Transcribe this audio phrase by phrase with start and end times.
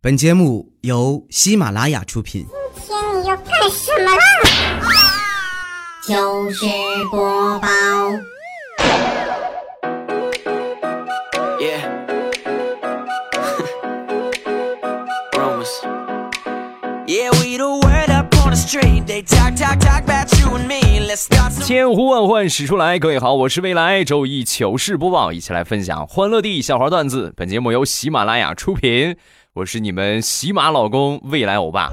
[0.00, 2.46] 本节目由喜马拉雅出品。
[2.86, 4.22] 今天你要干什么啦？
[6.06, 6.64] 就是
[7.10, 7.68] 播报。
[21.64, 27.32] 千呼万唤始出来，各位好，我是未来周一糗事播报，一起来分享欢乐地小花段子。
[27.36, 29.16] 本节目由喜马拉雅出品。
[29.58, 31.90] 我是你们喜马老公未来欧巴。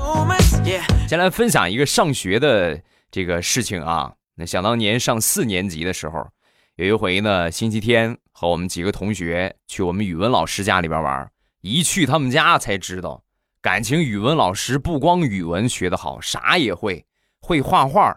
[1.09, 4.13] 先来分享一个上学的这个事情啊。
[4.35, 6.27] 那想当年上四年级的时候，
[6.75, 11.27] 有一回呢，星期天和我们几个同学去我们语文老师家里边玩，
[11.61, 13.23] 一去他们家才知道，
[13.63, 17.03] 感情语文老师不光语文学得好，啥也会，
[17.41, 18.15] 会画画，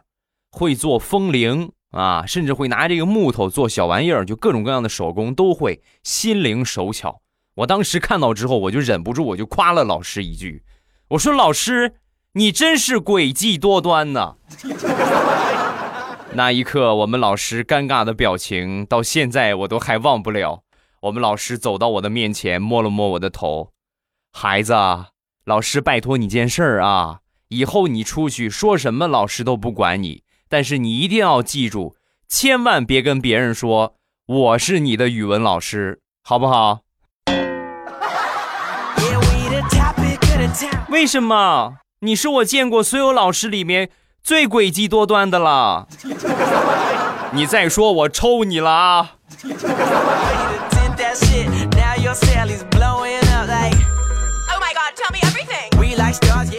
[0.50, 7.22] 会做风铃啊，甚至会拿这个木头做小玩意儿，就各种各样的手工都会，心灵手巧。
[7.58, 10.62] 我当时看到之后，我就忍不住，我就夸了老师一句，
[11.08, 11.94] 我说：“老师，
[12.34, 14.36] 你真是诡计多端呐！”
[16.34, 20.62] 那一刻，我们老师尴尬的表情到现在我都还忘不了。
[21.02, 23.72] 我们老师走到我的面前，摸了摸我的头，
[24.32, 24.72] 孩子，
[25.44, 31.96] 老师拜托你件事儿啊，以后你出去说什么，老师都不管你，但是你一定要记住，
[32.28, 33.96] 千万别跟别人说
[34.26, 36.82] 我是你的语文老师，好不好？
[40.98, 41.76] 为什么？
[42.00, 43.88] 你是我见过所有老师里面
[44.20, 45.86] 最诡计多端的了。
[47.30, 49.12] 你再说我抽你了啊.
[49.30, 49.38] Oh.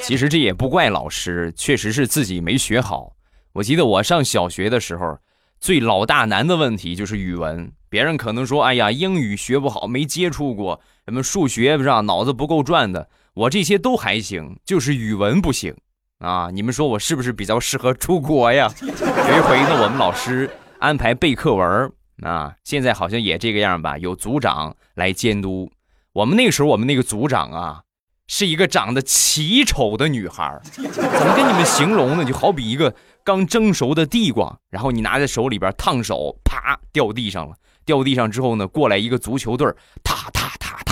[0.03, 3.11] 其实这也不怪老师，确实是自己没学好。
[3.51, 5.17] 我记得我上小学的时候，
[5.59, 7.69] 最老大难的问题就是语文。
[7.89, 13.09] 别人可能说：“哎呀，英语学不好，没接触过，什么数学不是脑子不够转的。”
[13.39, 15.73] 我这些都还行，就是语文不行
[16.17, 16.49] 啊！
[16.51, 18.69] 你们说我是不是比较适合出国呀？
[18.81, 21.89] 有一回呢，我们老师安排背课文
[22.21, 25.71] 啊，现在好像也这个样吧，有组长来监督。
[26.11, 27.83] 我们那时候，我们那个组长啊，
[28.27, 32.25] 是一个长得奇丑的女孩，怎么跟你们形容呢？
[32.25, 32.93] 就好比一个
[33.23, 37.55] 刚蒸熟的地瓜，然后你拿在手里边烫手，啪掉地上了。
[37.85, 40.88] 掉地上之后呢，过来一个足球队儿，踏踏踏踏，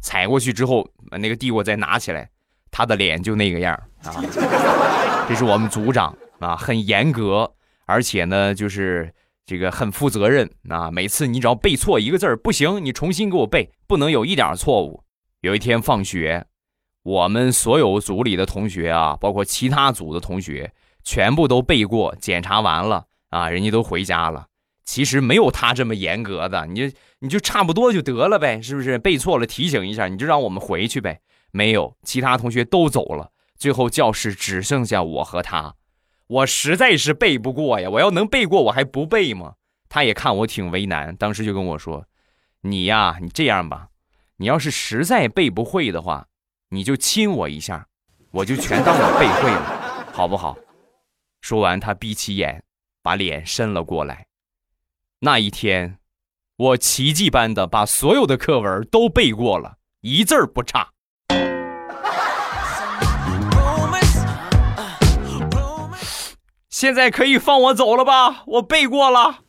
[0.00, 2.28] 踩过去之后，把那个地我再拿起来，
[2.70, 4.22] 他的脸就那个样儿啊。
[5.28, 7.52] 这是我们组长啊，很严格，
[7.86, 9.12] 而且呢，就是
[9.44, 10.90] 这个很负责任啊。
[10.90, 15.04] 每次你只要背错一个字儿不行，你重新给我背，不能有一点错误。
[15.42, 16.46] 有一天放学，
[17.02, 20.72] 我们所有组里的同学啊，包括其他组的同学，
[21.04, 24.46] 全部都背过，检查完了啊，人家都回家了。
[24.88, 28.96] 其实没有他这么严格的，你就你就差不多就得了呗，是不是？
[28.96, 31.20] 背错了提醒一下，你就让我们回去呗。
[31.50, 35.74] 没有，其他同学都走了，最后教室只剩下我和他。
[36.26, 39.56] 我实在是背不过呀，我要能背过，我还不背吗？
[39.90, 42.06] 他也看我挺为难，当时就跟我说
[42.64, 43.88] ：“你呀，你这样吧，
[44.38, 46.28] 你要是实在背不会的话，
[46.70, 47.86] 你就亲我一下，
[48.30, 50.56] 我就全当你背会了，好不好？”
[51.42, 52.64] 说完，他闭起眼，
[53.02, 54.27] 把脸伸了过来。
[55.20, 55.98] 那一天
[56.56, 60.90] 我奇迹般的把所有的课文都背过了一字儿不差。
[66.70, 68.44] 现在可以放我走了吧？
[68.46, 69.40] 我背过了。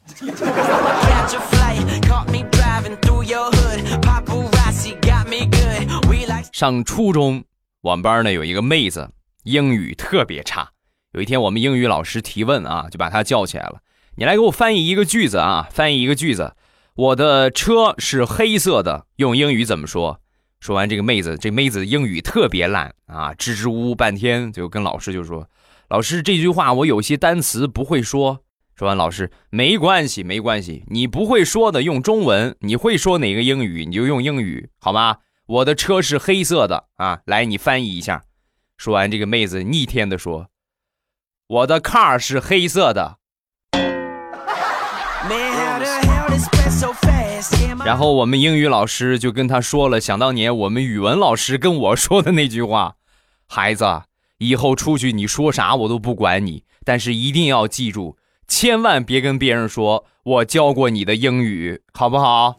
[6.51, 7.43] 上初中
[7.81, 9.11] 我们班呢有一个妹子
[9.43, 10.71] 英语特别差。
[11.11, 13.81] 有一天我们英语老师提问啊就把她叫起来了。
[14.19, 16.53] 你来给我翻译一个句子啊，翻译一个句子。
[16.93, 20.19] 我的车是黑色的，用英语怎么说？
[20.59, 25.47] 说完，这个妹子，这妹子英语特别烂啊，支支吾吾半天，就跟老师就说
[25.87, 28.43] ：“老师，这句话我有些单词不会说。”
[28.75, 35.19] 说完，老师没关系，没关系，你不会说的用中文，你会说哪个英语你就用英语，好吗？
[35.45, 38.23] 我的车是黑色的啊，来，你翻译一下。
[38.77, 40.49] 说完，这个妹子逆天的说
[41.47, 43.18] ：“我的 car 是黑色的。
[47.85, 52.95] 然后我们英语老师就跟他说了，想当年我们语文老师跟我说的那句话
[53.47, 54.01] ：“孩子，
[54.39, 62.55] 以后出去你说啥我都不管你，但是一定要记住，千万别跟别人说我教过你的英语，好不好？”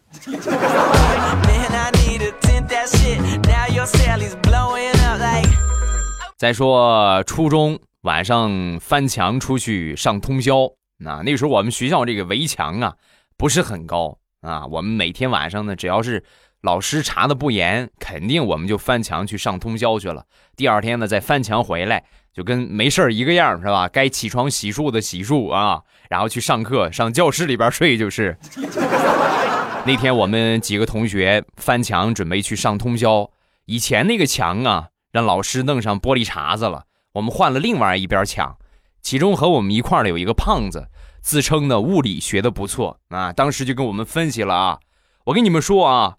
[6.37, 12.95] 再说初中晚上翻墙出去上通宵，那那时候我们学校这个围墙啊
[13.37, 16.25] 不是很高啊，我们每天晚上呢，只要是
[16.63, 20.25] 老师查的不严，肯定我们就翻墙去上通宵去了。
[20.57, 23.89] 第二天呢，再翻墙回来，就跟没事儿一个样，是吧？
[23.89, 28.37] 该起床洗漱的洗漱啊，然后去上课，上教室里边睡就是。
[29.87, 33.31] 那天我们几个同学翻墙准备去上通宵，
[33.65, 38.57] 以前那个墙啊，让老师弄上玻璃碴子了，我们换了另外一边墙。
[39.03, 40.89] 其中和我们一块的有一个胖子，
[41.21, 44.79] 自称呢物理学的不错啊，当时就跟我们分析了啊，
[45.27, 46.17] 我跟你们说啊，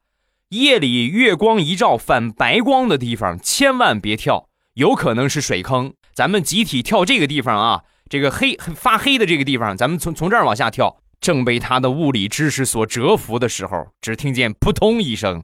[0.50, 5.94] 夜里月光一照反白光的地方千万别跳，有可能是水坑。
[6.13, 10.98] 咱们集体跳这个地方啊，这个黑发黑的这个地方，咱们从从这儿往下跳。
[11.21, 15.44] 正被他的物理知识所折服的时候，只听见扑通一声，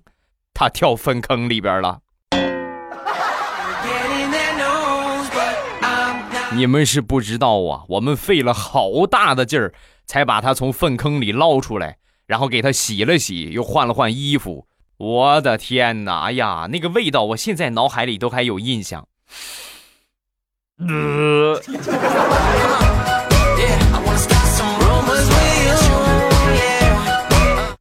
[0.51, 2.00] 他跳粪坑里边了。
[6.56, 9.74] 你们是不知道啊，我们费了好大的劲儿，
[10.06, 14.66] 才把他从粪坑里捞出来，然后给他洗了洗，又换了换衣服。
[14.98, 16.22] 我的天哪！
[16.22, 19.08] 哎呀，那个味道，我现在脑海里都还有印象。
[20.78, 21.62] 呃。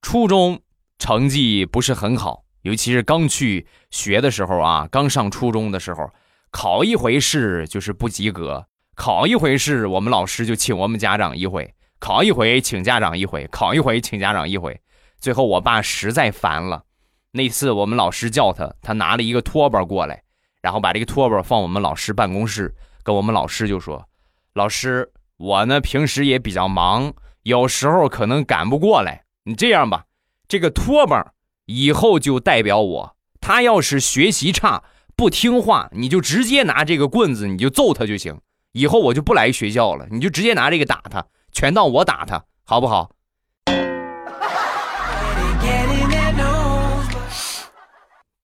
[0.03, 0.61] 初中
[0.99, 6.11] 成绩不是很好，尤其是刚去学的时候啊，刚上初中的时候，
[6.51, 14.81] 考一回试就是不及格，考一回试我们老师就请我们家长一回，考一回请家长一回，考一回请家长一回，
[15.19, 16.85] 最后我爸实在烦了，
[17.33, 20.23] 那次我们老师叫他，他拿了一个拖把过来，
[20.63, 24.09] 然后把这个拖把放我们老师办公室，跟我们老师就说
[24.55, 27.13] ：“老师，我呢平时也比较忙，
[27.43, 30.07] 有时候可能赶不过来。”你这样吧，
[30.49, 31.33] 这个拖把
[31.67, 33.17] 以后就代表我。
[33.41, 34.83] 他要是学习差、
[35.17, 38.39] 不听话，你就直接拿这个棍子，你就揍他就行。
[38.73, 43.13] 以后我就不来学校了，你就直接拿这个打他，全当我打他，好不好？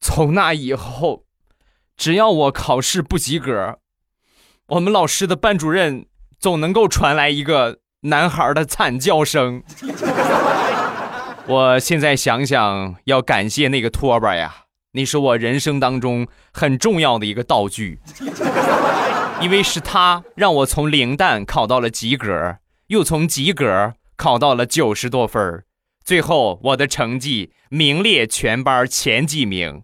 [0.01, 1.25] 从那以后，
[1.95, 3.79] 只要我考试不及格，
[4.69, 6.07] 我们老师的班主任
[6.39, 9.63] 总能够传来一个男孩的惨叫声。
[11.47, 17.99] 我现在想想，要感谢那个拖把呀，那是我人生当中很重要的一个道具，
[19.41, 22.59] 因为是他让我从零蛋考到了及格，
[22.89, 25.65] 又从及格考到了九十多分
[26.05, 29.83] 最后我的成绩名列全班前几名。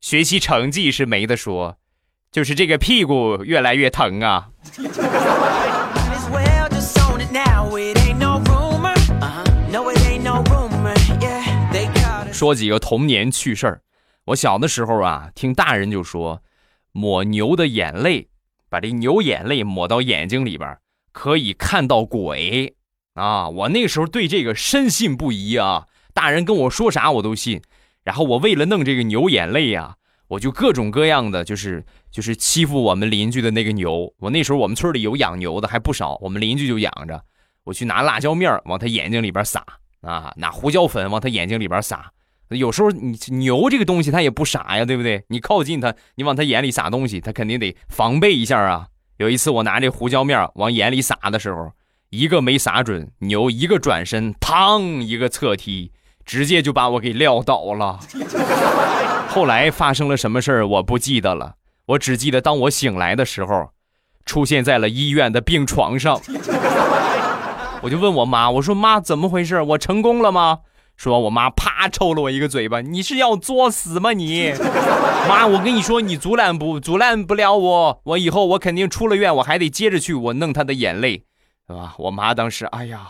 [0.00, 1.76] 学习成绩是没得说，
[2.30, 4.50] 就是这个屁股越来越疼啊。
[12.30, 13.80] 说几个童年趣事儿。
[14.26, 16.42] 我小的时候啊，听大人就说，
[16.92, 18.28] 抹牛的眼泪，
[18.68, 20.78] 把这牛眼泪抹到眼睛里边，
[21.10, 22.76] 可以看到鬼
[23.14, 23.48] 啊！
[23.48, 27.60] 我那时候对这个深信不疑啊，大人跟我说啥我都信。
[28.04, 29.96] 然后我为了弄这个牛眼泪呀，
[30.28, 34.14] 我就各种各样的，就是就是欺负我们邻居的那个牛。
[34.18, 37.24] 我那时候我们村里有养牛的还不少，我们邻居就养着。
[37.64, 39.64] 我去拿辣椒面往他眼睛里边撒
[40.00, 42.12] 啊，拿胡椒粉往他眼睛里边撒。
[42.54, 45.24] 有时候你牛这个东西它也不傻呀，对不对？
[45.28, 48.86] 你靠近它，你往它眼里撒东西，它肯定得防备一下啊。
[49.18, 51.72] 有一次我拿这胡椒面往眼里撒的时候，
[52.10, 55.92] 一个没撒准，牛一个转身，嘡一个侧踢，
[56.24, 58.00] 直接就把我给撂倒了。
[59.28, 61.54] 后来发生了什么事儿我不记得了，
[61.86, 63.70] 我只记得当我醒来的时候，
[64.26, 66.20] 出现在了医院的病床上。
[67.82, 69.60] 我就问我妈，我说妈怎么回事？
[69.60, 70.60] 我成功了吗？
[71.02, 74.52] 说，我妈啪抽了我一个嘴巴，你是要作死吗你？
[75.28, 81.24] 妈，我跟你说，你阻拦不阻拦不了我，我以后我肯定出了院，我还得接着去，我弄他的眼泪，
[81.66, 81.96] 是吧？
[81.98, 83.04] 我妈当时，哎呀，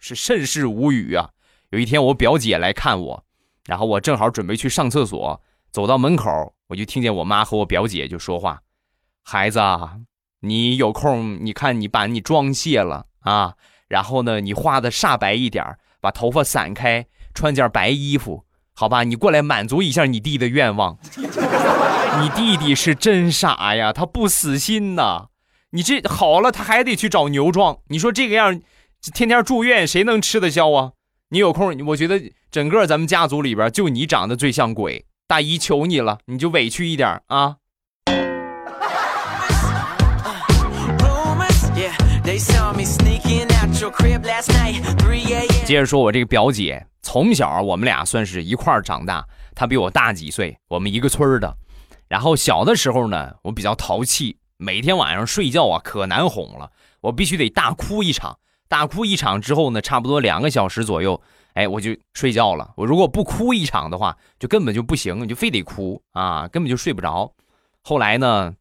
[0.00, 1.30] 是甚是无语啊。
[1.70, 3.24] 有一天我表姐来看我，
[3.64, 8.60] 然后我正好准备去上厕所，走到门口，我就听见我妈和我表姐就说话
[9.22, 9.60] ：“孩子，
[10.40, 13.54] 你有空你看你把你妆卸了啊，
[13.86, 15.64] 然后呢，你画的煞白一点，
[16.00, 20.98] 把头发散开。”穿件白衣服，好吧，你过来满足一下你弟的愿望。
[22.18, 25.26] 你弟弟是真傻呀，他不死心呐。
[25.70, 27.78] 你这好了，他还得去找牛壮。
[27.88, 28.60] 你说这个样，
[29.14, 30.92] 天天住院，谁能吃得消啊？
[31.28, 35.04] 你有空，我觉得整个咱们家族里边，就你长得最像鬼。
[35.28, 37.56] 大姨求你了，你就委屈一点啊。
[45.66, 46.86] 接着说，我这个表姐。
[47.02, 51.56] 从小我们俩算是一块儿长大，她比我大几岁，我们一个村儿的。
[52.06, 56.70] 然后小的时候呢，我比较淘气，每天晚上睡觉啊可难哄了，
[57.00, 58.38] 我必须得大哭一场。
[58.68, 61.20] 大哭一场之后呢，差不多两个小时左右，
[61.54, 62.72] 哎，我就睡觉了。
[62.76, 67.32] 我如果不哭一场的话，就根本就不行，你就非得哭啊，根本就睡不着。
[67.82, 68.54] 后来呢，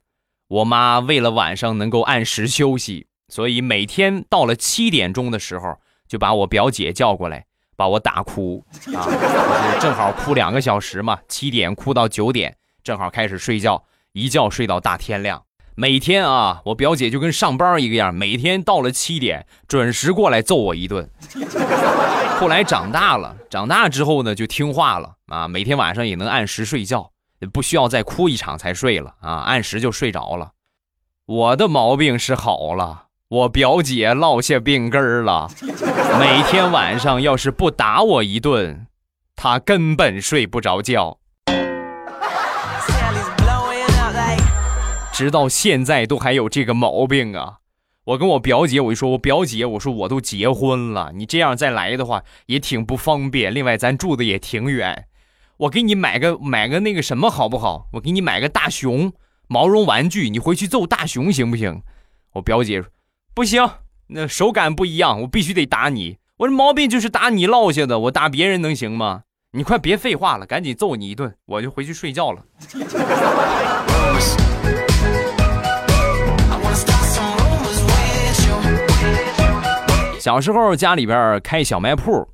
[0.48, 7.46] 我妈为了晚上能够按时休息，所以每天到了七点钟的时候，就把我表姐叫过来，
[7.76, 8.64] 把我打哭
[8.96, 9.08] 啊，
[9.80, 13.84] 正好哭两个小时嘛，七点哭到九点，正好开始睡觉，
[14.14, 15.44] 一觉睡到大天亮。
[15.78, 21.10] 每天啊，我表姐就跟上班一个样，每天到了七点准时过来揍我一顿。
[22.40, 27.12] 后来长大了，长大之后呢，就听话了啊，每天晚上也能按时睡觉，
[27.52, 30.52] 不需要再哭一场才睡了啊，按时就睡着了。
[31.26, 35.50] 我的毛病是好了，我表姐落下病根儿了，
[36.20, 38.86] 每天晚上要是不打我一顿，
[39.36, 41.18] 她根本睡不着觉。
[45.12, 47.58] 直到现在都还有这个毛病啊！
[48.04, 53.52] 我跟我表姐，我就说，我表姐，我说我都结婚了，你这样再来的话也挺不方便。
[53.52, 55.08] 另外，咱住的也挺远，
[55.58, 57.88] 我给你买个买个那个什么好不好？
[57.94, 59.12] 我给你买个大熊
[59.48, 61.82] 毛绒玩具，你回去揍大熊行不行？
[62.34, 62.90] 我表姐说
[63.36, 63.70] 不行，
[64.08, 66.20] 那手感不一样，我必须得打你。
[66.38, 69.24] 我这毛病就是打你落下的，我打别人能行吗？
[69.52, 72.42] 你快别废话了，赶紧揍你一顿，我就回去睡觉了。
[80.18, 82.26] 小时候家里边开小卖铺，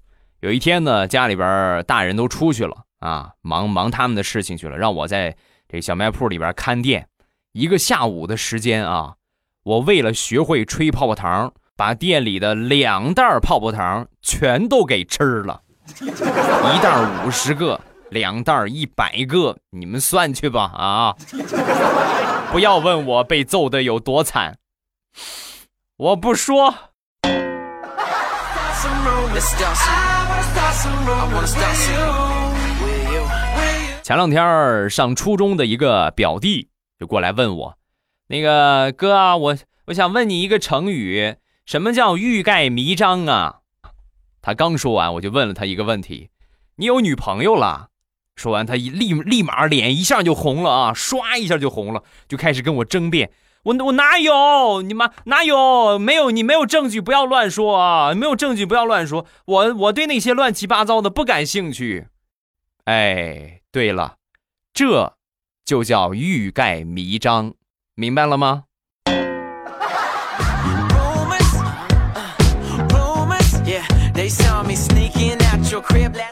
[0.42, 5.36] 有一天呢，家里边大人都出去了啊，忙忙他们的事情去了，让我在
[5.68, 7.08] 这小卖铺里边看店。
[7.54, 9.16] 一个下午的时间啊，
[9.64, 15.62] 我为了学会吹泡泡糖把店里的两袋泡泡糖全都给吃了。
[16.02, 21.16] 一袋五十个两袋一百个你们算去吧啊。
[22.52, 24.58] 不要问我被揍的有多惨。
[25.98, 26.74] 我不说。
[34.04, 36.68] 前两天上初中的一个表弟
[37.00, 37.78] 就过来问我
[38.32, 39.58] 那个哥啊，我
[39.88, 41.36] 我想问你一个成语，
[41.66, 43.60] 什么叫欲盖弥彰啊？
[44.42, 46.30] 他刚说完，我就问了他一个问题：
[46.78, 47.90] 你有女朋友了？
[48.38, 53.32] 说完，他一立立马脸一下就红了啊，唰一下就红了，就开始跟我争辩。
[53.64, 54.82] 我我哪有？
[54.82, 56.00] 你妈哪有？
[56.00, 58.14] 没有，你没有证据，不要乱说啊！
[58.14, 59.26] 没有证据，不要乱说。
[59.44, 62.08] 我我对那些乱七八糟的不感兴趣。
[62.86, 64.16] 哎，对了，
[64.74, 65.18] 这
[65.66, 67.54] 就叫欲盖弥彰，
[68.02, 68.64] 明白了吗.
[69.06, 69.12] Uh,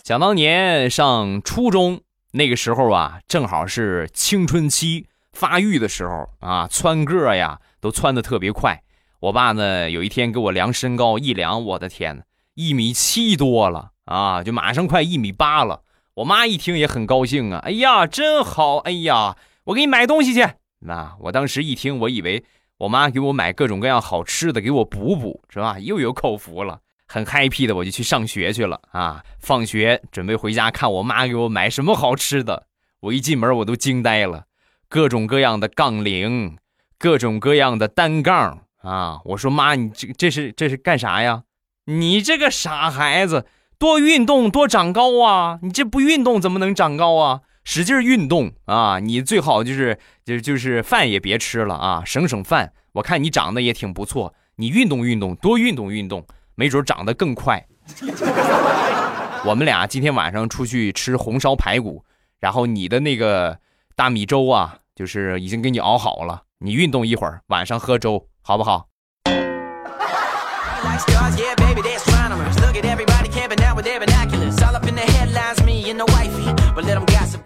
[0.04, 8.82] 想当年上初中那个时候啊，正好是青春期发育的时候啊，窜个呀都窜的特别快。
[9.20, 12.24] 我爸呢有一天给我量身高，一量，我的天呐，
[12.56, 15.82] 一米七多了啊，就马上快一米八了。
[16.16, 20.48] 我妈一听也很高兴啊，哎呀，真好，哎呀，我给你买东西去。
[20.80, 22.44] 那我当时一听，我以为
[22.78, 25.78] 我妈给我买各种各样好吃的，给我补补，是吧？
[25.80, 26.80] 又有口福了。
[27.12, 29.24] 很 happy 的，我就去上学去了啊！
[29.40, 32.68] 放学准备回家看我妈给我买什么好吃的。
[33.00, 34.44] 我一进门我都惊呆了，
[34.88, 36.58] 各种各样的杠铃，
[37.00, 39.20] 各种各样的单杠啊！
[39.26, 41.44] 我说妈，你这这是这是干啥呀？
[41.86, 43.48] 你这个傻孩子，
[43.80, 45.58] 多运动多长高啊！
[45.64, 47.42] 你这不运动怎么能长高啊？
[47.72, 48.98] 使劲运动啊！
[48.98, 52.74] 你最好就是就就是饭也别吃了啊，省省饭。
[52.94, 56.26] 我看你长得也挺不错，你运动运动，多运动运动。
[56.56, 57.64] 没准长得更快。
[59.46, 62.04] 我们俩今天晚上出去吃红烧排骨，
[62.40, 63.60] 然后你的那个
[63.96, 66.42] 大米粥啊，就是已经给你熬好了。
[66.58, 68.88] 你运动一会儿，晚上喝粥，好不好？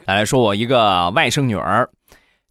[0.05, 1.89] 来,来说，我一个外甥女儿，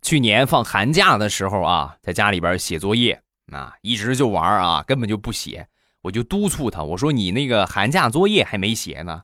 [0.00, 3.20] 去年放寒假的时候啊，在家里边写作业，
[3.52, 5.66] 啊，一直就玩啊，根本就不写。
[6.00, 9.22] 我就督促她，我说你那个寒假作业还没写呢，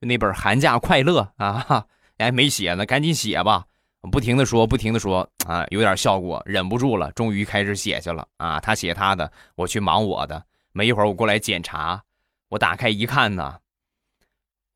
[0.00, 1.86] 就那本《寒假快乐》啊，
[2.18, 3.64] 还没写呢，赶紧写吧。
[4.10, 8.58] 不停的说，不停的说啊，有点效果，忍不住了，终于开始写去了啊。
[8.60, 10.42] 他写他的，我去忙我的。
[10.72, 12.02] 没一会儿，我过来检查，
[12.48, 13.58] 我打开一看呢，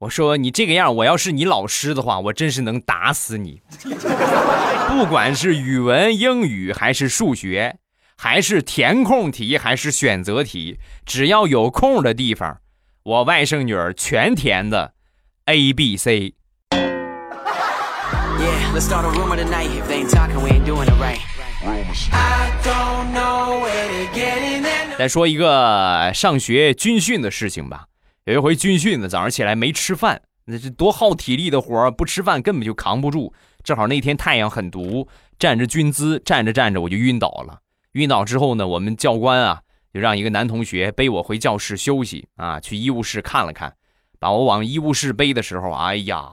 [0.05, 3.63] 我说你这个样，我要是你老师的话，我真是能打死你。
[4.87, 7.77] 不管是语文、英语，还是数学，
[8.15, 12.59] 还是填空题，还是选择题，只要有空的地方，
[13.03, 14.93] 我外甥女儿全填的
[15.47, 16.35] A、B、C。
[16.71, 19.71] Yeah, let's start a rumor tonight.
[19.71, 21.21] If they ain't talking, we ain't doing it right.
[22.13, 24.99] I don't know where they're getting that.
[24.99, 27.87] 再说一个上学军训的事情吧。
[28.25, 33.35] 有一回军训呢，早上起来没吃饭，那是多耗体力的活儿，不吃饭根本就扛不住。
[33.63, 35.07] 正好那天太阳很毒，
[35.39, 37.61] 站着军姿，站着站着我就晕倒了。
[37.93, 39.61] 晕倒之后呢，我们教官啊
[39.93, 43.77] 就让一个男同学背我回教室休息啊，去医务室看了看，
[44.19, 46.33] 把我往医务室背的时候，哎呀，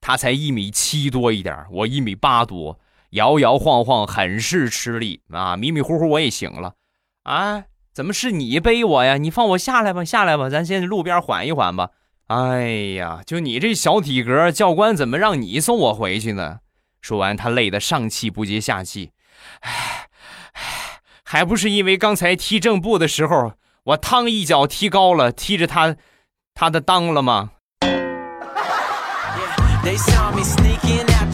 [0.00, 6.74] 他才一米七多一点，我一米八多，摇摇晃晃，很是吃力啊，迷迷糊糊我也醒了，
[7.24, 7.64] 啊，
[7.96, 9.16] 怎么是你背我呀？
[9.16, 11.92] 你放我下来吧，下来吧，咱先路边缓一缓吧。
[12.26, 16.58] 哎呀，就你这小体格，教官怎么让你送我回去呢？
[17.00, 19.12] 说完，他累得上气不接下气，
[19.60, 20.08] 唉，
[21.24, 25.96] 还不是因为刚才踢正步的时候，我趟一脚踢高了，踢着他
[26.52, 27.52] 他的裆了吗？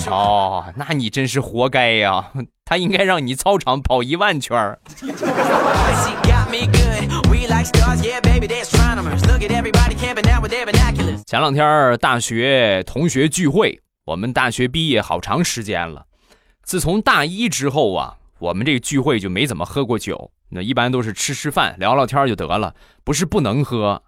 [0.09, 2.31] 哦，那你真是活该呀！
[2.65, 4.79] 他应该让你操场跑一万圈。
[6.53, 10.63] we good we like stars yeah baby they astronomers look at everybody camping with they
[10.67, 16.05] ridiculous 前两天大学同学聚会，我们大学毕业好长时间了，
[16.63, 24.03] 自从大一之后啊，我们这个聚会就没怎么喝过酒，那一般都是吃吃饭，聊聊天就得了，不是不能喝，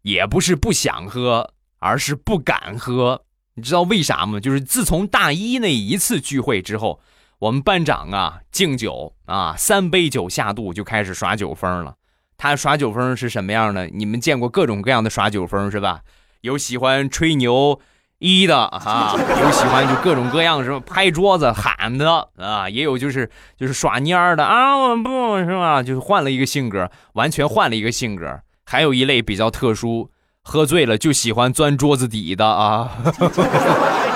[0.00, 3.22] 也不是不想喝，而是不敢喝。
[3.54, 4.40] 你知道为啥吗？
[4.40, 7.02] 就是自从大一那一次聚会之后。
[7.42, 11.94] 我们班长啊敬酒啊，三杯酒下肚就开始耍酒疯了。
[12.38, 13.86] 他耍酒疯是什么样的？
[13.88, 16.02] 你们见过各种各样的耍酒疯是吧？
[16.42, 17.80] 有喜欢吹牛
[18.20, 25.82] 一的啊， 有喜欢就各种各样什么拍桌子喊的啊，也有就是就是耍蔫儿的啊，我不是吧？
[25.82, 28.38] 就是换了一个性格，完全换了一个性格。
[28.64, 30.08] 还有一类比较特殊，
[30.44, 32.92] 喝醉了就喜欢钻桌子底的啊。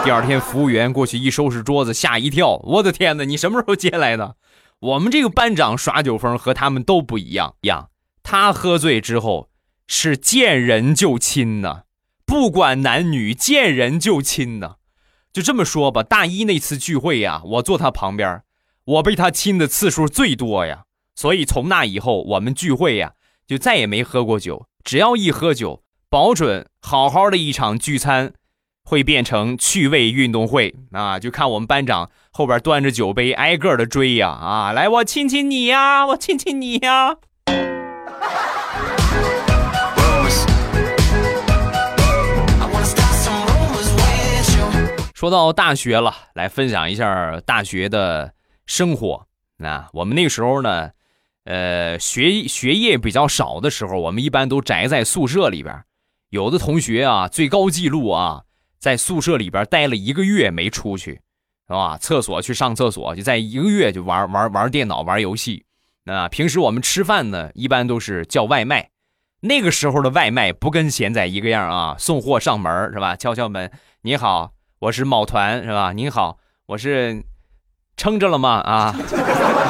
[0.06, 4.36] 第二天服务员过去一收拾桌子，吓一跳，我的天哪，你什么时候接来的？
[4.78, 7.88] 我们这个班长耍酒疯和他们都不一样，呀。
[8.22, 9.50] 他喝醉之后
[9.88, 11.82] 是见人就亲呢，
[12.25, 14.76] 不管男女，见人就亲呢。
[15.32, 18.42] 就这么说吧，大一那次聚会呀，我坐他旁边，
[18.84, 20.84] 我被他亲的次数最多呀。
[21.16, 24.68] 所以从那以后，我们聚会呀就再也没喝过酒。
[24.85, 28.35] 只要一喝酒，保准好好的一场聚餐
[28.88, 31.18] 会变成趣味运动会啊！
[31.18, 34.72] 就看我们班长后边端着酒杯挨个的追呀啊！
[34.72, 37.16] 来，我亲亲你呀，我亲亲你呀。
[45.12, 48.35] 说到大学了，来分享一下大学的
[48.66, 49.27] 生活。
[49.57, 50.90] 那我们那时候呢，
[51.44, 55.83] 呃，学学业比较少的时候，我们一般都宅在宿舍里边。
[56.31, 58.42] 有的同学啊，最高记录啊，
[58.78, 61.20] 在宿舍里边待了一个月没出去，
[61.68, 61.96] 是吧？
[61.98, 65.64] 厕所去上厕所，就在一个月就玩玩玩电脑、玩游戏。
[66.04, 68.90] 那平时我们吃饭呢，一般都是叫外卖。
[69.40, 73.16] 那个时候的外卖不跟现在一个样啊，送货上门是吧？
[73.16, 73.70] 敲敲门，
[74.02, 75.92] 你好，我是某团是吧？
[75.92, 77.22] 你好，我是
[77.96, 78.50] 撑着了吗？
[78.60, 78.94] 啊，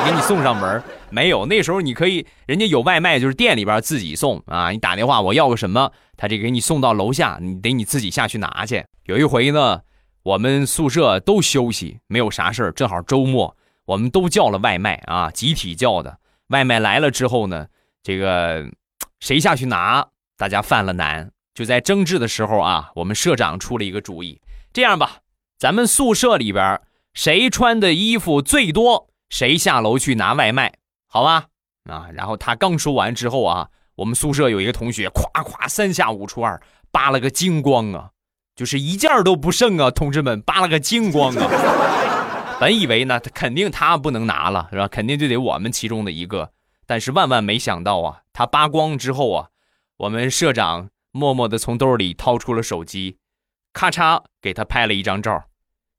[0.05, 1.47] 给你送上门没有？
[1.47, 4.71] 那时候你可以，人家有外卖，就是店里边自己送啊。
[4.71, 8.85] 你打电话我要个什么，他这给你送到楼下，你得你自己下去拿去。
[9.07, 9.83] 有一回呢，
[10.25, 16.19] 我们宿舍都休息，没有啥事儿正好周末，我们都叫了外卖啊，集体叫的。
[16.49, 17.69] 外卖来了之后呢，
[18.03, 18.67] 这个
[19.21, 21.31] 谁下去拿，大家犯了难。
[21.55, 24.41] 就在争执的时候啊，我们社长出了一个主意，
[24.73, 25.19] 这样吧，
[25.57, 26.81] 咱们宿舍里边
[27.15, 30.75] 谁穿的衣服最多，谁下楼去拿外卖，
[31.07, 31.47] 好吧？
[31.85, 38.11] 啊，然后他刚说完之后啊，我们宿舍有一个同学，咵咵三下五除二扒了个精光啊，
[38.57, 42.57] 就是一件都不剩啊，同志们扒了个精光啊。
[42.59, 44.89] 本以为呢，他肯定他不能拿了，是吧？
[44.89, 46.51] 肯定就得我们其中的一个。
[46.87, 49.49] 但是万万没想到啊，他扒光之后啊，
[49.99, 53.19] 我们社长默默地从兜里掏出了手机，
[53.75, 55.45] 咔嚓给他拍了一张照，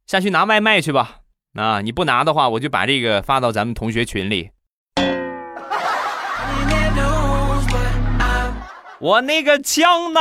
[0.08, 1.18] 下去拿外卖去吧。
[1.54, 4.50] 啊，你不拿的话，我就把这个发到咱们同学群里。
[9.00, 10.20] 我那个枪呢？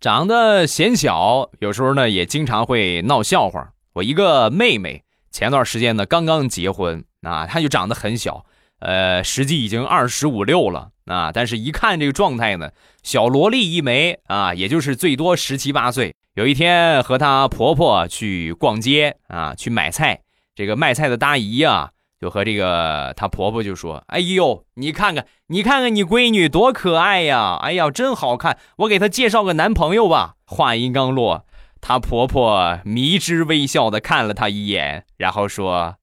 [0.00, 3.70] 长得显小，有时候呢也经常会闹笑话。
[3.92, 8.44] 我一个妹妹前段时间呢刚刚结婚啊，她就长得很小，
[8.80, 12.70] 呃，实际已经二十五六了啊，但是一看这个状态呢，
[13.02, 16.14] 小萝莉一枚啊，也就是最多十七八岁。
[16.34, 20.22] 有一天和她婆婆去逛街啊，去买菜，
[20.56, 21.91] 这个卖菜的大姨啊，
[22.22, 27.58] 就和这个她婆婆就说：“哎呦，你看看，你看看你闺女多可爱呀！
[27.60, 31.44] 哎呀，真好看，我给她介绍个男朋友吧。”话音刚落，
[31.80, 35.96] 她婆婆迷之微笑的看了她一眼，然后说：“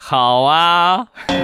[0.00, 1.08] 好啊。
[1.28, 1.36] Oh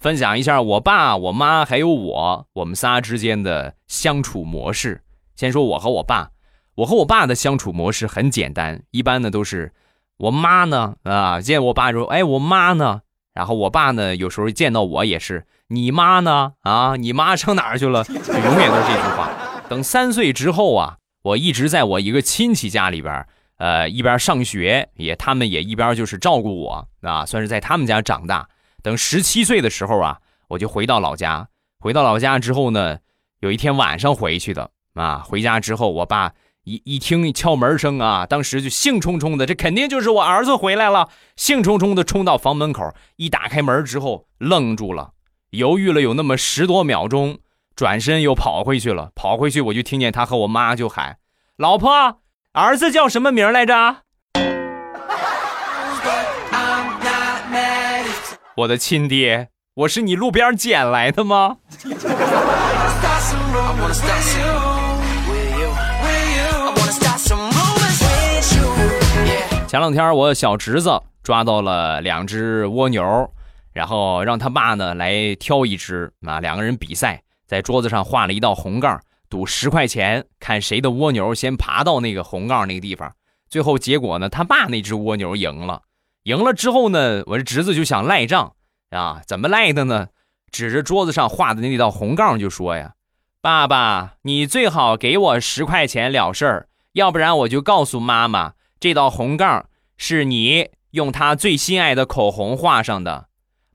[0.00, 5.02] 分享一下我爸、我妈还有我，我们仨之间的相处模式。
[5.36, 6.30] 先说我和我爸，
[6.76, 9.72] 我和我爸的相处模式很简单，一般呢都是
[10.18, 13.02] 我妈呢啊见我爸说，哎，我妈呢？
[13.32, 16.52] 然后我爸呢有时候见到我也是，你妈呢？
[16.62, 18.04] 啊，你妈上哪儿去了？
[18.08, 19.30] 永远都是这句话。
[19.68, 23.24] 等三岁之后啊，我一直在我一个亲戚家里边，
[23.56, 28.48] 呃，一边上学，也他们也一边就是照顾我啊，算是在他们家长大。
[28.82, 31.48] 等十七岁的时候啊，我就回到老家。
[31.78, 32.98] 回到老家之后呢，
[33.38, 35.24] 有一天晚上回去的啊。
[35.26, 36.32] 回家之后，我爸
[36.64, 45.12] 一一听敲门声啊，当时就兴冲冲的，这肯定就是我儿子回来了，兴冲冲的冲到房门口，一打开门之后愣住了，
[45.50, 47.38] 犹豫了有那么十多秒钟，
[47.74, 49.10] 转身又跑回去了。
[49.14, 51.16] 跑回去我就听见他和我妈就喊
[51.56, 52.20] ：“老婆，
[52.52, 54.02] 儿子叫什么名来着？”
[58.56, 61.56] 我的亲爹，我是你路边捡来的吗？
[69.70, 73.32] 前两天我小侄子抓到了两只蜗牛，
[73.72, 83.12] 然后让他爸呢来挑一只啊，两个人比赛，在桌子上画了一道红杠，赌十块钱，看谁的蜗牛先爬到那个红杠那个地方。
[83.48, 85.82] 最后结果呢，他爸那只蜗牛赢了。
[86.24, 88.54] 赢了之后呢，我这侄子就想赖账
[88.90, 90.08] 啊，怎么赖的呢？
[90.50, 92.94] 指着桌子上画的那道红杠就说呀
[93.40, 99.66] ：“爸爸，你最好给我十块钱了事儿，要不然我就告诉妈妈，这道红杠
[99.98, 103.26] 是你用他最心爱的口红画上的。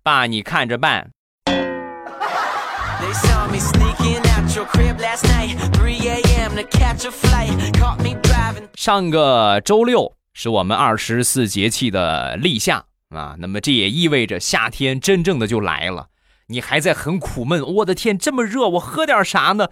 [0.02, 1.12] 爸，你看着办。
[1.46, 5.60] They saw me sneaking out your crib last night.
[5.74, 6.56] 3 a.m.
[6.56, 7.56] to catch a flight.
[7.74, 8.68] Caught me driving.
[8.74, 16.08] 上个周六是我们二十四节气的立夏啊，那么这也意味着夏天真正的就来了。
[16.48, 19.68] 你还在很苦闷，我的天，这么热，我喝点啥呢？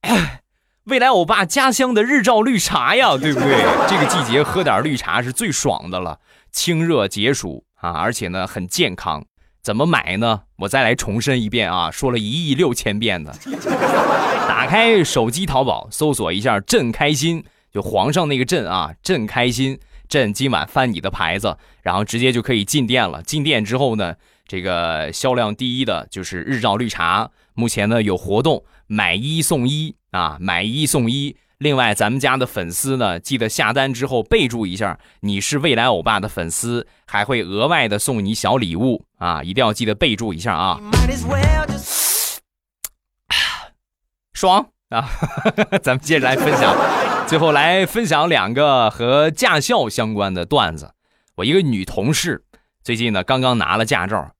[0.00, 0.40] 哎，
[0.84, 3.64] 未来欧巴家乡的日照绿茶呀， 对不对？
[3.88, 6.18] 这个季节喝点绿茶是最爽的了，
[6.52, 9.24] 清热解暑啊，而且呢很健康。
[9.62, 10.42] 怎么买呢？
[10.56, 13.34] 我再来重申一遍啊，说了一亿六千遍的。
[14.46, 17.42] 打开手机淘宝，搜索一下“朕开心”，
[17.72, 23.22] 就皇上那个朕啊，朕开心，朕今晚翻你的牌子，然后直接就可以进店了。
[23.22, 24.16] 进店之后呢，
[24.46, 31.36] 这个销量第一的就是日照绿茶，目前呢有活动，买一送一啊，买一送一。
[31.58, 40.78] 另外，咱们家的粉丝呢，记得下单之后备注一下你是未来欧巴的粉丝，还会额外的送你小礼物啊，一定要记得备注一下啊。
[44.32, 45.08] 爽 啊！
[45.82, 46.76] 咱们接着来分享，
[47.26, 50.92] 最后来分享两个和驾校相关的段子。
[51.36, 52.44] 我一个女同事
[52.82, 54.33] 最近呢刚刚拿了驾照，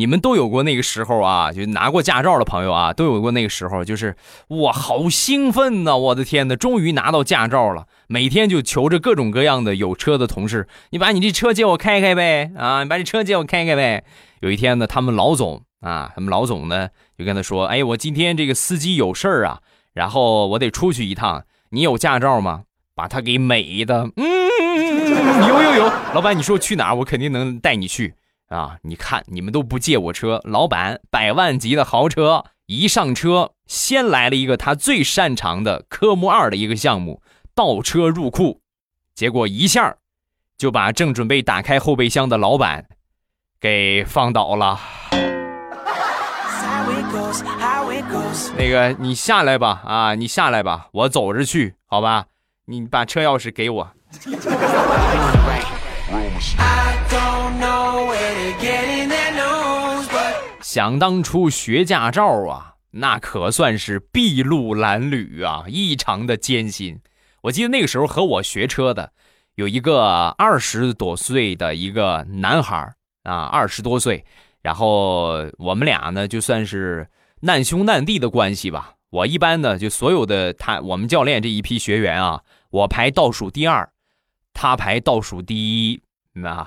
[0.00, 4.16] 你们都有过那个时候啊，就拿过驾照的朋友啊，都有过那个时候，就是
[4.48, 7.84] 哇，好兴奋呐、我的天呐，终于拿到驾照了！
[8.06, 14.02] 每天就求着各种各样的有车的同事，你把你这车借我开开呗，啊，你把这车借我开开呗。
[14.40, 19.58] 有一天呢，他们老总啊，他们老总呢就跟他说：“哎，我今天这个司机有事儿啊，
[19.92, 22.62] 然后我得出去一趟，你有驾照吗？”
[22.96, 28.14] 把他给美的，嗯，有有有，老板，你说去哪儿，我肯定能带你去
[28.50, 28.76] 啊！
[28.82, 37.22] 你看你们都不借我车，老板百万级的豪车，一上车先来了一个他最擅长的科目二的一个项目——
[37.54, 38.60] 倒车入库，
[39.14, 39.96] 结果一下
[40.58, 42.86] 就把正准备打开后备箱的老板
[43.60, 44.80] 给放倒了。
[48.56, 52.26] 那个，你下来吧，啊，你下来吧，我走着去，好吧？
[52.66, 53.90] 你把车钥匙给我。
[60.72, 67.00] 想当初学驾照啊，那可算是筚路蓝缕啊，异常的艰辛。
[67.42, 69.10] 我记得那个时候和我学车的
[69.56, 72.88] 有一个二十多岁的一个男孩
[73.24, 74.24] 啊，二十多岁，
[74.62, 77.08] 然后我们俩呢就算是
[77.40, 78.94] 难兄难弟的关系吧。
[79.10, 83.90] 我一般呢就所有的他我们教练这一批学员啊，我排倒数第二，
[84.54, 86.00] 他排倒数第一，
[86.34, 86.64] 那。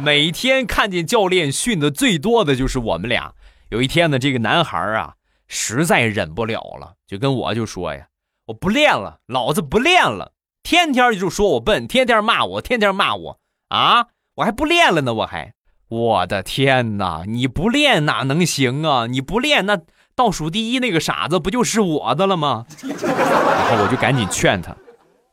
[0.00, 3.34] 每天看见教练训的最多的就是我们俩。
[3.68, 5.14] 有一天呢，这个男孩啊，
[5.48, 8.06] 实在忍不了了，就跟我就说呀
[8.46, 14.08] ：“我不练了，老子不练了，天天就说我笨，天天骂我，天天骂我啊！
[14.36, 15.54] 我还不练了呢，我还，
[15.88, 17.24] 我的天哪！
[17.26, 19.06] 你不练哪能行啊？
[19.06, 19.78] 你不练那
[20.14, 22.66] 倒数第一那个傻子不就是我的了吗？
[22.82, 24.76] 然后我就赶紧劝他，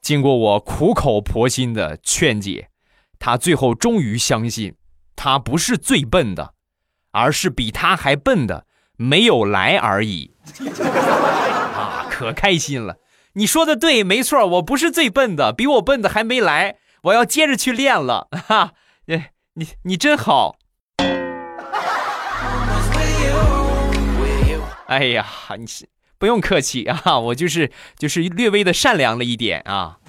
[0.01, 2.69] 经过我苦口婆心的劝解，
[3.19, 4.73] 他最后终于相信，
[5.15, 6.53] 他不是最笨的，
[7.11, 10.31] 而是比他还笨的没有来而已。
[10.81, 12.95] 啊，可开心了！
[13.33, 18.27] 你说的对，没错，我不是最笨的，比我笨的还没来，我要接着去练了。
[18.47, 18.73] 哈，
[19.05, 20.57] 你你真好。
[24.87, 25.27] 哎呀，
[25.57, 25.65] 你
[26.17, 29.99] 不用客气啊，我就是就是略微的善良了一点啊。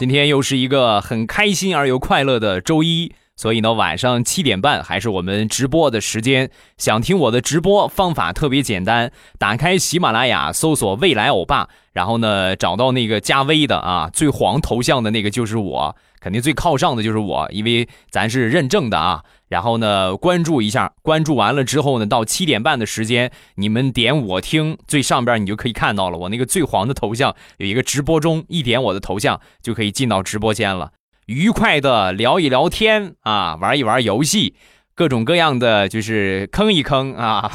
[0.00, 6.50] 今天又是一个很开心而又快乐的周一，所以呢，晚上七点半还是我们直播的时间。
[6.76, 19.24] 想听我的直播方法特别简单，打开喜马拉雅，搜索“未来欧巴”，然后呢，找到那个加微的啊，最黄头像的那个就是我，肯定最靠上的就是我，因为咱是认证的啊。
[19.48, 30.92] 然后呢，关注一下，关注完了之后呢，到七点半的时间，你们点我听，最上边你就可以看到了，我那个最黄的头像有一个直播中，一点我的头像就可以进到直播间了，
[31.30, 34.56] 愉快的聊一聊天啊，玩一玩游戏，
[34.96, 37.48] 各种各样的就是坑一坑啊，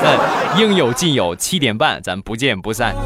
[0.56, 1.36] 应有尽有。
[1.36, 2.96] 七点半咱不见不散。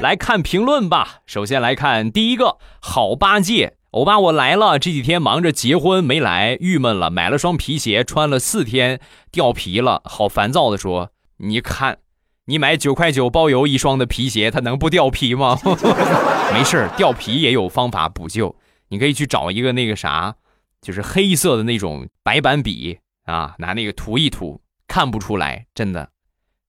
[0.00, 1.22] 来看评论吧。
[1.26, 4.78] 首先来看第一个，好八戒，欧巴我来了。
[4.78, 9.00] 这几天忙着结婚没来，郁闷了，买了双皮鞋，穿了四天
[9.32, 11.10] 掉皮了，好烦躁的说
[11.42, 11.98] ：“你看，
[12.46, 15.58] 你买九块九包邮一双的皮鞋，它能不掉皮吗？
[16.52, 18.54] 没事儿掉皮也有方法补救，
[18.88, 20.34] 你可以去找一个那个啥，
[20.82, 26.10] 就是黑色的那种白板笔啊，拿那个涂一涂，看不出来，真的。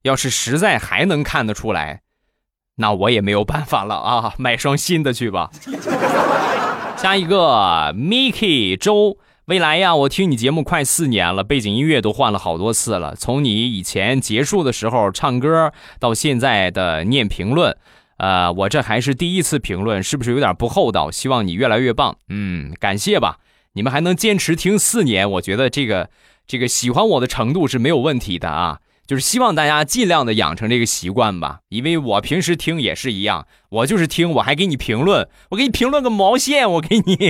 [0.04, 2.02] 要是实在还能看得出来，
[2.76, 5.52] 那我也没有办法了啊， 买双新的去吧。
[6.96, 17.78] 下一个，Miki 周，未来呀，我听你节目快四年了，背景音乐都换了好多次了，从你以前结束的时候唱歌到现在的念评论，
[18.18, 21.12] 呃，我这还是第一次评论，是不是有点不厚道？
[21.12, 22.18] 希望你越来越棒。
[22.30, 23.38] 嗯，感谢吧，
[23.74, 26.10] 你们还能坚持听四年，我觉得这个
[26.48, 28.80] 这个喜欢我的程度是没有问题的啊。
[29.06, 37.16] 就是希望大家尽量的养成这个习惯吧，因为我平时听也是一样，我就是听，我还给你评论，我给你评论个毛线，我给你，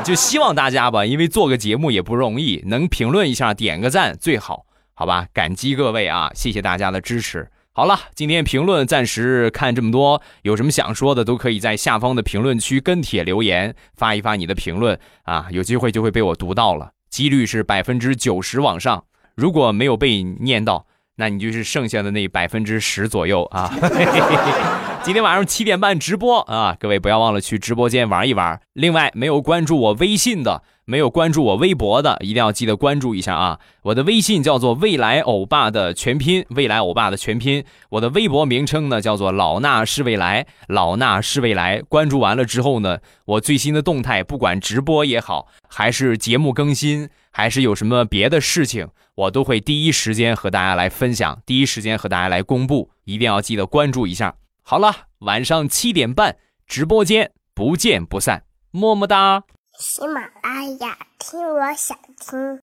[0.00, 5.26] 就希望大家吧，因为做个节目也不容易，能评论一下，点个赞最好，好吧？
[5.32, 7.48] 感激各位啊，谢谢大家的支持。
[7.72, 19.04] 好了，今天评论暂时看这么多，有什么想说的都可以在下方的评论区跟帖留言，发一发你的评论啊，有机会就会被我读到了，几率是百分之九十往上。
[19.34, 23.72] 如果没有被念到，那你就是剩下的那百分之十左右啊。
[25.04, 28.58] 今天晚上七点半直播啊，各位不要忘了去直播间玩一玩。
[28.72, 33.60] 另外，没有关注我微信的，没有关注我微博的，一定要记得关注一下啊！
[33.82, 37.62] 我的微信叫做未来欧巴的全拼，未来欧巴的全拼。
[37.90, 41.82] 我的微博名称呢叫做老衲是未来，老衲是未来。
[41.82, 54.34] 关注完了之后呢，我最新的动态，不管直播也好，还是节目更新，还是有什么别的事情，我都会第一时间和大家来分享，第一时间和大家来公布，一定要记得关注一下。
[54.66, 59.44] 好了，晚上七点半直播间不见不散，么么哒。
[59.78, 62.38] 喜马拉雅，听我想听。